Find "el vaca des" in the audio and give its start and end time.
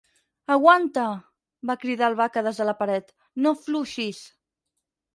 2.13-2.65